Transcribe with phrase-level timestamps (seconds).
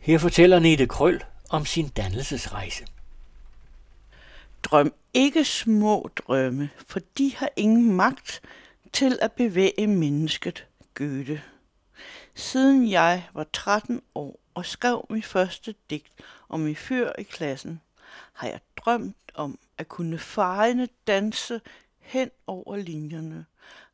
[0.00, 2.86] Her fortæller Nete Krøl om sin dannelsesrejse.
[4.62, 8.42] Drøm ikke små drømme, for de har ingen magt
[8.92, 11.42] til at bevæge mennesket, Goethe.
[12.34, 16.12] Siden jeg var 13 år og skrev mit første digt
[16.48, 17.80] om min fyr i klassen,
[18.32, 21.60] har jeg drømt om at kunne fejne danse
[21.98, 23.46] hen over linjerne,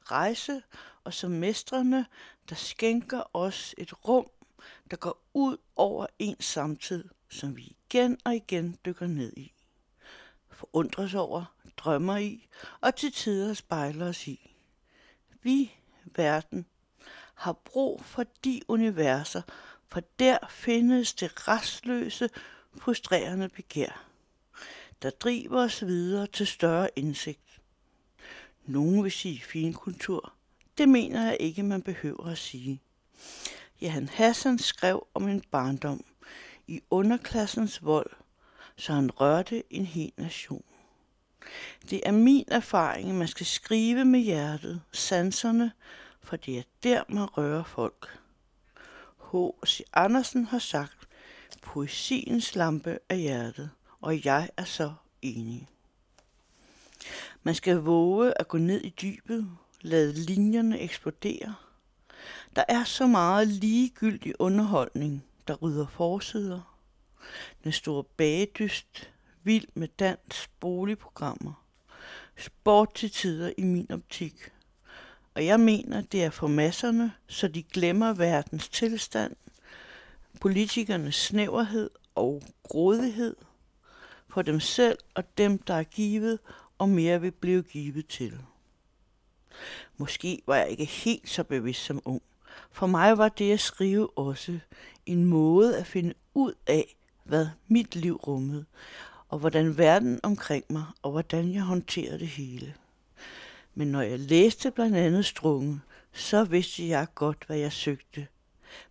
[0.02, 0.62] rejse
[1.04, 2.06] og som mestrene,
[2.48, 4.26] der skænker os et rum,
[4.90, 9.52] der går ud over en samtid, som vi igen og igen dykker ned i.
[10.50, 11.44] Forundres over,
[11.76, 12.48] drømmer i
[12.80, 14.50] og til tider spejler os i.
[15.42, 15.72] Vi,
[16.04, 16.66] verden,
[17.34, 19.42] har brug for de universer,
[19.88, 22.30] for der findes det restløse,
[22.78, 24.06] frustrerende begær,
[25.02, 27.60] der driver os videre til større indsigt.
[28.66, 30.32] Nogen vil sige finkultur.
[30.78, 32.82] Det mener jeg ikke, man behøver at sige.
[33.80, 36.04] Jan Hassan skrev om en barndom
[36.66, 38.10] i underklassens vold,
[38.76, 40.64] så han rørte en hel nation.
[41.90, 45.72] Det er min erfaring, at man skal skrive med hjertet, sanserne,
[46.22, 48.18] for det er der, man rører folk.
[49.32, 49.80] H.C.
[49.92, 51.08] Andersen har sagt,
[51.62, 55.68] poesiens lampe er hjertet, og jeg er så enig.
[57.42, 61.54] Man skal våge at gå ned i dybet, lade linjerne eksplodere.
[62.56, 66.78] Der er så meget ligegyldig underholdning, der rydder forsider.
[67.64, 69.10] Den store bagedyst,
[69.42, 71.64] vild med dans, boligprogrammer.
[72.36, 74.50] Sport til tider i min optik.
[75.34, 79.36] Og jeg mener, det er for masserne, så de glemmer verdens tilstand,
[80.40, 83.36] politikernes snæverhed og grådighed
[84.28, 86.38] for dem selv og dem, der er givet,
[86.78, 88.40] og mere vil blive givet til.
[89.96, 92.22] Måske var jeg ikke helt så bevidst som ung.
[92.70, 94.58] For mig var det at skrive også
[95.06, 98.64] en måde at finde ud af, hvad mit liv rummede,
[99.28, 102.74] og hvordan verden omkring mig, og hvordan jeg håndterede det hele.
[103.74, 105.80] Men når jeg læste blandt andet Strunge,
[106.12, 108.26] så vidste jeg godt, hvad jeg søgte.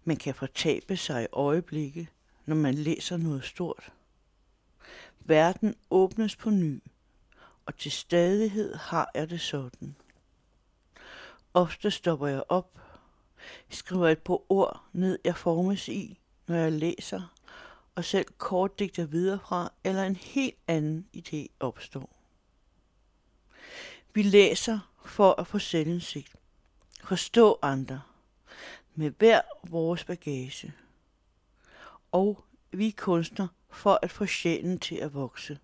[0.04, 2.10] Man kan fortabe sig i øjeblikke,
[2.46, 3.92] når man læser noget stort.
[5.20, 6.84] Verden åbnes på ny,
[7.66, 9.96] og til stadighed har jeg det sådan.
[11.54, 12.80] Ofte stopper jeg op,
[13.70, 17.34] skriver et par ord ned, jeg formes i, når jeg læser,
[17.96, 22.16] og selv kort digter videre fra, eller en helt anden idé opstår.
[24.14, 26.36] Vi læser for at få selvindsigt,
[27.04, 28.02] forstå andre,
[28.96, 30.74] med hver vores bagage.
[32.12, 35.60] Og vi kunstner for at få sjælen til at vokse,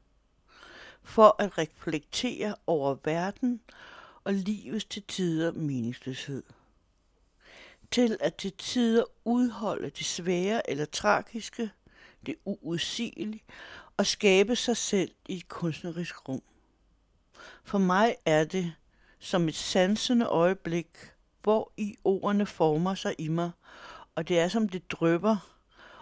[1.03, 3.61] for at reflektere over verden
[4.23, 6.43] og livets til tider meningsløshed.
[7.91, 11.71] Til at til tider udholde det svære eller tragiske,
[12.25, 13.43] det uudsigelige,
[13.97, 16.41] og skabe sig selv i et kunstnerisk rum.
[17.63, 18.73] For mig er det
[19.19, 20.87] som et sansende øjeblik,
[21.41, 23.51] hvor i ordene former sig i mig,
[24.15, 25.37] og det er som det drøber,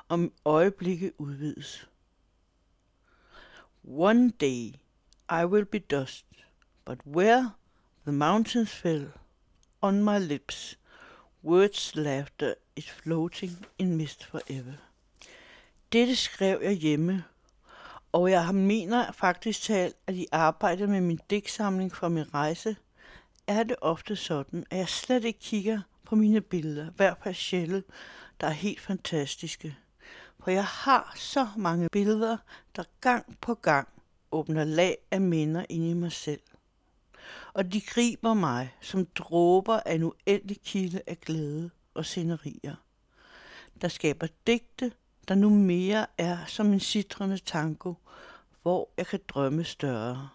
[0.09, 1.89] om øjeblikket udvides.
[3.83, 4.73] One day
[5.29, 6.25] I will be dust,
[6.85, 7.51] but where
[8.03, 9.11] the mountains fell
[9.81, 10.78] on my lips,
[11.44, 14.73] words laughter is floating in mist forever.
[15.94, 17.23] Dette skrev jeg hjemme,
[18.11, 22.75] og jeg mener faktisk talt, at i arbejdet med min digtsamling fra min rejse,
[23.47, 27.83] er det ofte sådan, at jeg slet ikke kigger på mine billeder, hver partielle,
[28.41, 29.77] der er helt fantastiske.
[30.39, 32.38] For jeg har så mange billeder,
[32.75, 33.88] der gang på gang
[34.31, 36.41] åbner lag af minder ind i mig selv.
[37.53, 42.75] Og de griber mig som dråber af en uendelig kilde af glæde og scenerier,
[43.81, 44.91] der skaber digte,
[45.28, 47.94] der nu mere er som en citrende tango,
[48.62, 50.29] hvor jeg kan drømme større.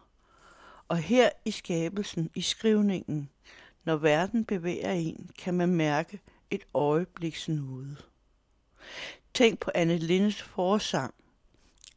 [0.89, 3.31] Og her i skabelsen, i skrivningen,
[3.85, 7.97] når verden bevæger en, kan man mærke et øjebliks nude.
[9.35, 11.15] Tænk på Anne Lindes forsang.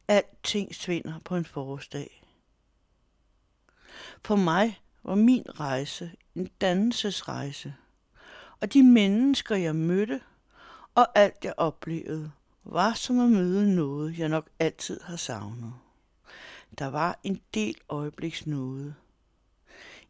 [0.08, 2.22] Alting svinder på en forårsdag.
[4.24, 7.74] For mig var min rejse en dannelsesrejse.
[8.60, 10.20] Og de mennesker, jeg mødte,
[10.94, 12.30] og alt jeg oplevede,
[12.64, 15.74] var som at møde noget, jeg nok altid har savnet.
[16.78, 18.94] Der var en del øjebliksnåde.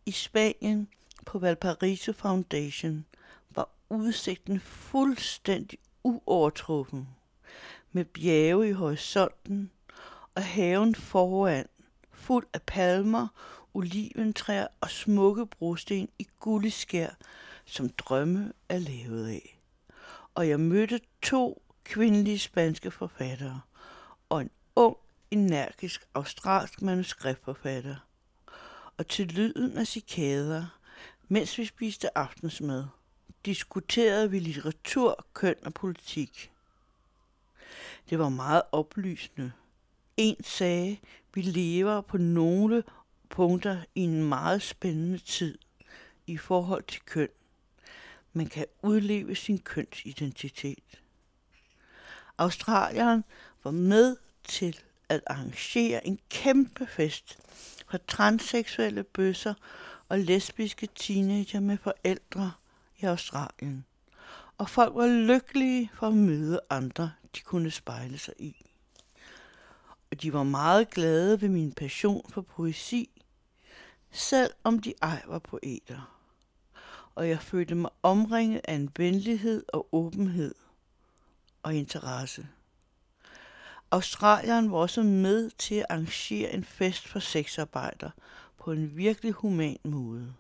[0.07, 0.89] I Spanien
[1.27, 3.05] på Valparaiso Foundation
[3.51, 7.09] var udsigten fuldstændig uovertruffen,
[7.93, 9.71] med bjerge i horisonten
[10.35, 11.67] og haven foran,
[12.13, 13.29] fuld af palmer,
[13.79, 17.11] oliventræer og smukke brosten i guldeskær,
[17.65, 19.61] som drømme er lavet af.
[20.35, 23.61] Og jeg mødte to kvindelige spanske forfattere
[24.29, 24.97] og en ung,
[25.31, 27.97] energisk australsk manuskriptforfatter.
[28.97, 30.79] Og til lyden af cikader,
[31.29, 32.85] mens vi spiste aftensmad,
[33.45, 36.51] diskuterede vi litteratur, køn og politik.
[38.11, 39.53] Det var meget oplysende.
[40.17, 40.99] En sagde,
[41.35, 42.83] vi lever på nogle
[43.31, 45.59] punkter i en meget spændende tid
[46.27, 47.29] i forhold til køn.
[48.33, 51.03] Man kan udleve sin kønsidentitet.
[52.39, 53.25] Australien
[53.65, 57.39] var med til at arrangere en kæmpe fest
[57.91, 59.55] for transseksuelle bøsser
[60.09, 62.53] og lesbiske teenager med forældre
[62.99, 63.85] i Australien.
[64.59, 68.57] Og folk var lykkelige for at møde andre, de kunne spejle sig i.
[70.11, 73.18] Og de var meget glade ved min passion for poesi,
[74.11, 76.19] selv om de ej var poeter.
[77.15, 80.55] Og jeg følte mig omringet af en venlighed og åbenhed
[81.63, 82.49] og interesse.
[83.91, 88.11] Australien var også med til at arrangere en fest for sexarbejdere
[88.59, 90.35] på en virkelig human måde.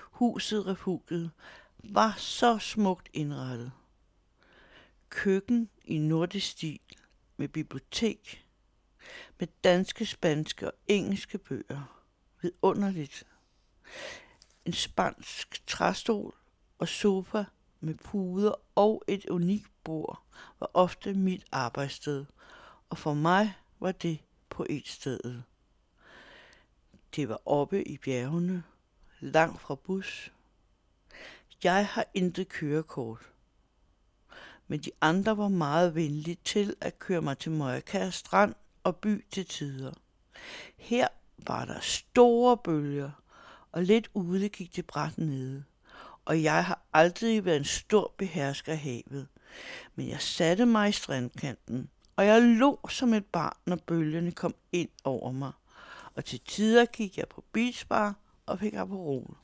[0.00, 1.30] Huset Refugiet
[1.78, 3.72] var så smukt indrettet.
[5.08, 6.80] Køkken i nordisk stil
[7.36, 8.46] med bibliotek,
[9.38, 11.93] med danske, spanske og engelske bøger.
[12.44, 13.26] Vidunderligt.
[14.64, 16.34] En spansk træstol
[16.78, 17.44] og sofa
[17.80, 20.22] med puder og et unikt bord
[20.60, 22.24] var ofte mit arbejdssted,
[22.90, 24.18] og for mig var det
[24.48, 25.42] på et sted.
[27.16, 28.62] Det var oppe i bjergene,
[29.20, 30.32] langt fra bus.
[31.62, 33.32] Jeg har intet kørekort,
[34.66, 39.24] men de andre var meget venlige til at køre mig til Møjkær Strand og by
[39.30, 39.92] til tider.
[40.76, 41.08] Her
[41.38, 43.10] var der store bølger,
[43.72, 45.64] og lidt ude gik det bræt nede.
[46.24, 49.28] Og jeg har aldrig været en stor behersker af havet.
[49.94, 54.54] Men jeg satte mig i strandkanten, og jeg lå som et barn, når bølgerne kom
[54.72, 55.52] ind over mig.
[56.14, 58.14] Og til tider gik jeg på bilspar
[58.46, 59.36] og fik Aperol.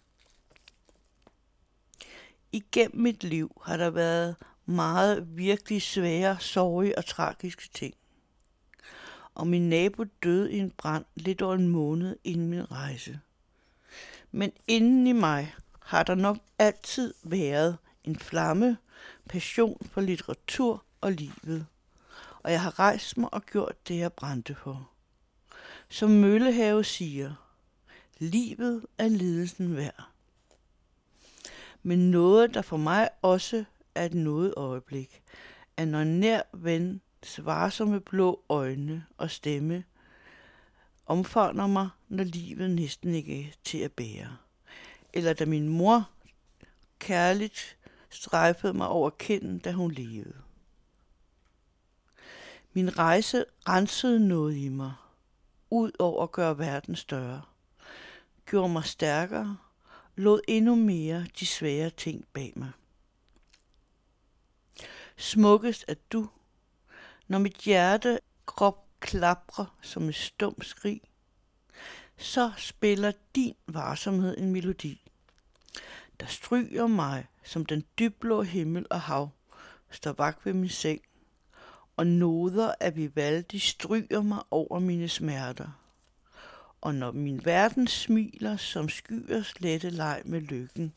[2.52, 7.94] Igennem mit liv har der været meget virkelig svære, sorge og tragiske ting.
[9.40, 13.20] Og min nabo døde i en brand lidt over en måned inden min rejse.
[14.30, 18.76] Men inden i mig har der nok altid været en flamme,
[19.28, 21.66] passion for litteratur og livet.
[22.42, 24.90] Og jeg har rejst mig og gjort det, jeg brændte for.
[25.88, 27.34] Som Møllehave siger,
[28.18, 30.08] livet er lidelsen værd.
[31.82, 33.64] Men noget, der for mig også
[33.94, 35.22] er et noget øjeblik,
[35.76, 39.84] er når nær ven svarer som blå øjne og stemme
[41.06, 44.36] omfavner mig, når livet næsten ikke er til at bære.
[45.12, 46.10] Eller da min mor
[46.98, 47.76] kærligt
[48.10, 50.36] strejfede mig over kinden, da hun levede.
[52.72, 54.92] Min rejse rensede noget i mig,
[55.70, 57.42] ud over at gøre verden større,
[58.46, 59.56] gjorde mig stærkere,
[60.16, 62.70] lod endnu mere de svære ting bag mig.
[65.16, 66.28] Smukkest er du,
[67.30, 71.00] når mit hjerte krop klapper som et stum skrig,
[72.18, 75.10] så spiller din varsomhed en melodi,
[76.20, 79.30] der stryger mig som den dybblå himmel og hav,
[79.90, 81.00] står vagt ved min seng,
[81.96, 85.80] og noder af Vivaldi stryger mig over mine smerter.
[86.80, 90.94] Og når min verden smiler som skyers lette leg med lykken,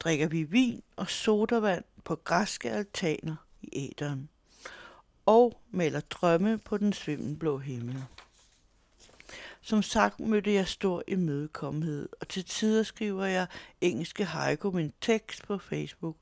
[0.00, 4.28] drikker vi vin og sodavand på græske altaner i æderen
[5.30, 8.04] og maler drømme på den svimmelblå himmel.
[9.60, 13.46] Som sagt mødte jeg stor imødekommenhed, og til tider skriver jeg
[13.80, 16.16] engelske haiku min tekst på Facebook.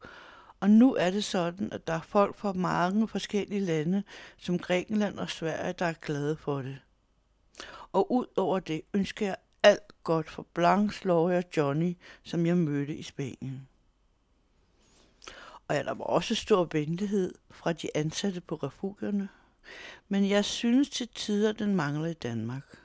[0.61, 4.03] Og nu er det sådan, at der er folk fra mange forskellige lande,
[4.39, 6.79] som Grækenland og Sverige, der er glade for det.
[7.93, 12.57] Og ud over det ønsker jeg alt godt for Blanche, Laura og Johnny, som jeg
[12.57, 13.69] mødte i Spanien.
[15.69, 19.29] Og ja, der var også stor venlighed fra de ansatte på refugierne,
[20.09, 22.79] men jeg synes til tider, den mangler i Danmark.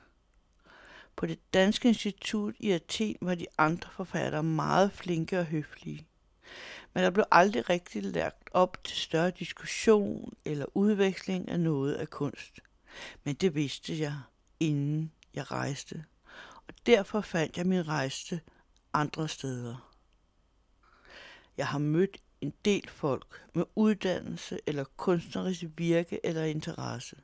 [1.16, 6.06] På det danske institut i Athen var de andre forfattere meget flinke og høflige.
[6.94, 12.10] Men der blev aldrig rigtig lagt op til større diskussion eller udveksling af noget af
[12.10, 12.60] kunst.
[13.24, 14.18] Men det vidste jeg,
[14.60, 16.04] inden jeg rejste.
[16.68, 18.40] Og derfor fandt jeg min rejse
[18.92, 19.90] andre steder.
[21.56, 27.16] Jeg har mødt en del folk med uddannelse eller kunstnerisk virke eller interesse.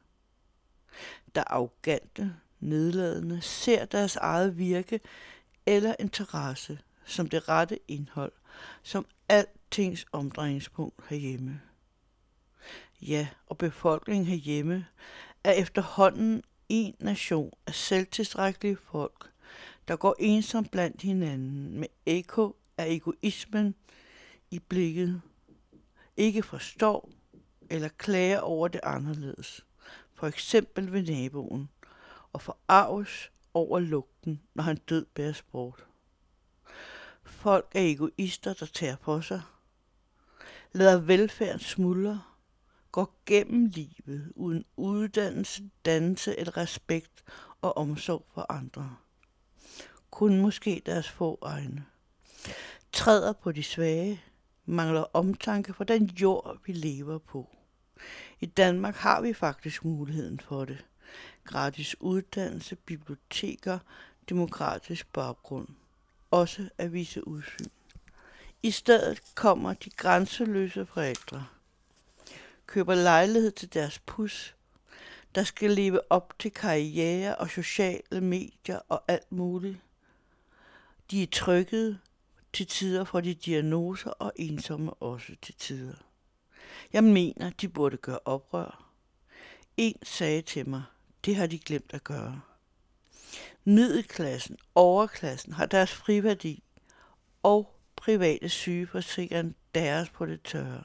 [1.34, 5.00] Der arrogante, nedladende, ser deres eget virke
[5.66, 8.32] eller interesse som det rette indhold,
[8.82, 11.60] som altings omdrejningspunkt herhjemme.
[13.02, 14.86] ja, og befolkningen herhjemme,
[15.44, 19.30] er efterhånden en nation af selvtilstrækkelige folk,
[19.88, 23.74] der går ensom blandt hinanden med eko af egoismen
[24.50, 25.22] i blikket,
[26.16, 27.10] ikke forstår
[27.70, 29.66] eller klager over det anderledes,
[30.14, 31.68] for eksempel ved naboen,
[32.32, 35.86] og forarves over lugten, når han død bæres bort.
[37.24, 39.42] Folk er egoister, der tager på sig,
[40.72, 42.22] lader velfærden smuldre,
[42.92, 47.24] går gennem livet uden uddannelse, dannelse eller respekt
[47.60, 48.96] og omsorg for andre.
[50.10, 51.86] Kun måske deres få egne.
[52.92, 54.22] Træder på de svage,
[54.66, 57.56] mangler omtanke for den jord, vi lever på.
[58.40, 60.84] I Danmark har vi faktisk muligheden for det.
[61.44, 63.78] Gratis uddannelse, biblioteker,
[64.28, 65.68] demokratisk baggrund.
[66.30, 67.70] Også at vise udsyn.
[68.62, 71.46] I stedet kommer de grænseløse forældre.
[72.66, 74.54] Køber lejlighed til deres pus,
[75.34, 79.78] der skal leve op til karriere og sociale medier og alt muligt.
[81.10, 81.98] De er trykket,
[82.52, 85.94] til tider får de diagnoser og ensomme også til tider.
[86.92, 88.92] Jeg mener, de burde gøre oprør.
[89.76, 90.82] En sagde til mig,
[91.24, 92.40] det har de glemt at gøre.
[93.64, 96.62] Middelklassen, overklassen har deres friværdi,
[97.42, 100.84] og private sygeforsikring deres på det tørre.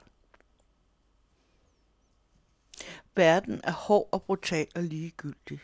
[3.15, 5.59] Verden er hård og brutal og ligegyldig.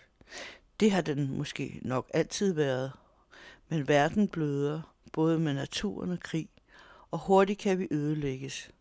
[0.79, 2.91] Det har den måske nok altid været.
[3.69, 6.49] Men verden bløder, både med naturen og krig,
[7.11, 8.71] og hurtigt kan vi ødelægges.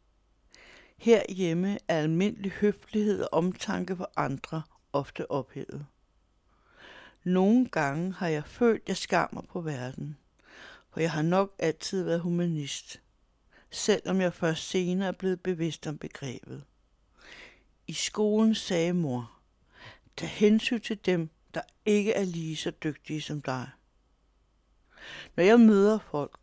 [0.96, 5.87] Herhjemme er almindelig høflighed og omtanke for andre ofte ophævet.
[7.25, 10.16] Nogle gange har jeg følt, at jeg skammer på verden,
[10.90, 13.00] for jeg har nok altid været humanist,
[13.70, 16.64] selvom jeg først senere er blevet bevidst om begrebet.
[17.87, 19.32] I skolen sagde mor,
[20.16, 23.70] tag hensyn til dem, der ikke er lige så dygtige som dig.
[25.37, 26.38] Når jeg møder folk,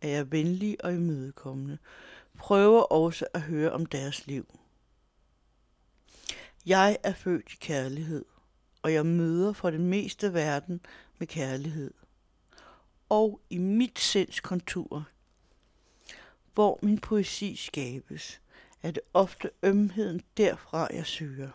[0.00, 1.78] er jeg venlig og imødekommende,
[2.38, 4.58] prøver også at høre om deres liv.
[6.66, 8.24] Jeg er født i kærlighed,
[8.82, 10.80] og jeg møder for det meste verden
[11.18, 11.94] med kærlighed.
[13.08, 15.08] Og i mit sinds kontur,
[16.54, 18.40] hvor min poesi skabes,
[18.82, 21.50] er det ofte ømheden derfra, jeg søger.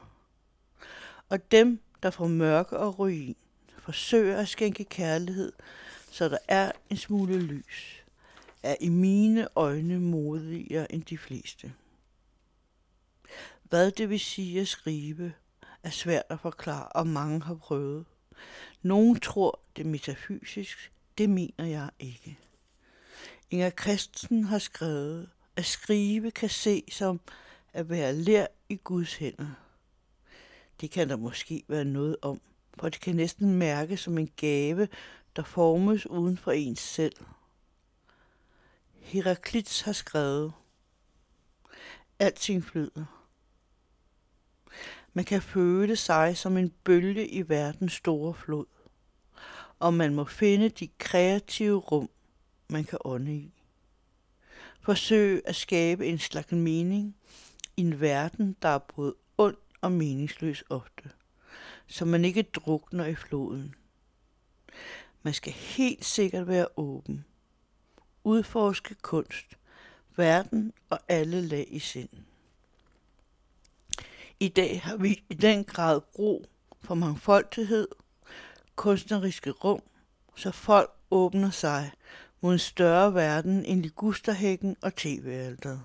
[1.29, 3.35] Og dem, der får mørke og ruin,
[3.77, 5.51] forsøger at skænke kærlighed,
[6.15, 8.05] så der er en smule lys
[8.63, 11.73] er i mine øjne modigere end de fleste.
[13.63, 15.33] Hvad det vil sige at skrive,
[15.83, 18.05] er svært at forklare, og mange har prøvet.
[18.81, 22.39] Nogen tror, det er metafysisk, det mener jeg ikke.
[23.51, 27.19] Inger Christensen har skrevet, at skrive kan se som
[27.73, 29.51] at være lær i Guds hænder.
[30.81, 32.41] Det kan der måske være noget om,
[32.79, 34.87] for det kan næsten mærke som en gave,
[35.35, 37.15] der formes uden for ens selv.
[38.99, 40.53] Heraklits har skrevet,
[42.19, 43.05] Alting flyder.
[45.13, 48.65] Man kan føle sig som en bølge i verdens store flod,
[49.79, 52.09] og man må finde de kreative rum,
[52.69, 53.53] man kan ånde i.
[54.81, 57.15] Forsøg at skabe en slags mening
[57.77, 61.09] i en verden, der er både ond og meningsløs ofte,
[61.87, 63.75] så man ikke drukner i floden.
[65.25, 67.25] Man skal helt sikkert være åben
[68.23, 69.45] udforske kunst,
[70.15, 72.09] verden og alle lag i sind.
[74.39, 76.45] I dag har vi i den grad brug
[76.81, 77.87] for mangfoldighed,
[78.75, 79.81] kunstneriske rum,
[80.35, 81.91] så folk åbner sig
[82.41, 85.83] mod en større verden end ligusterhækken og tv-alteret.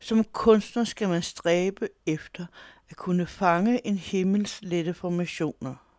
[0.00, 2.46] Som kunstner skal man stræbe efter
[2.88, 5.74] at kunne fange en himmels lette formationer–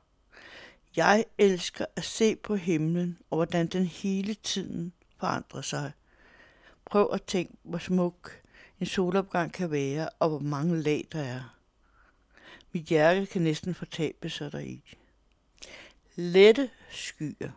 [0.95, 5.91] jeg elsker at se på himlen og hvordan den hele tiden forandrer sig.
[6.85, 8.41] Prøv at tænke, hvor smuk
[8.79, 11.57] en solopgang kan være, og hvor mange lag der er.
[12.71, 14.95] Mit hjerte kan næsten fortabe sig deri.
[16.15, 17.51] Lette skyer.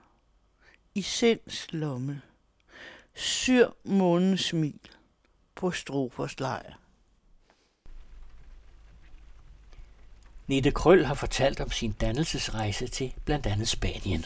[0.95, 2.23] I sinds lomme.
[3.15, 4.81] Syr månens smil
[5.55, 6.86] på strofers lejr.
[10.49, 14.25] Nette Krøl har fortalt om sin dannelsesrejse til blandt andet Spanien.